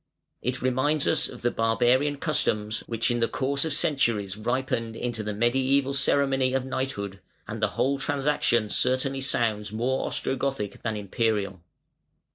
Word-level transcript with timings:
It 0.41 0.63
reminds 0.63 1.07
us 1.07 1.29
of 1.29 1.43
the 1.43 1.51
barbarian 1.51 2.17
customs 2.17 2.79
which 2.87 3.11
in 3.11 3.19
the 3.19 3.27
course 3.27 3.65
of 3.65 3.71
centuries 3.71 4.35
ripened 4.35 4.95
into 4.95 5.21
the 5.21 5.31
mediæval 5.31 5.93
ceremony 5.93 6.53
of 6.55 6.65
knighthood, 6.65 7.19
and 7.47 7.61
the 7.61 7.67
whole 7.77 7.99
transaction 7.99 8.67
certainly 8.69 9.21
sounds 9.21 9.71
more 9.71 10.07
Ostrogothic 10.07 10.81
than 10.81 10.97
Imperial. 10.97 11.61